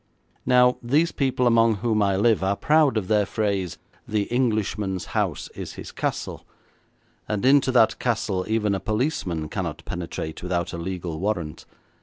[0.47, 3.77] Now, these people among whom I live are proud of their phrase,
[4.07, 6.43] 'The Englishman's house is his castle,'
[7.27, 11.65] and into that castle even a policeman cannot penetrate without a legal warrant.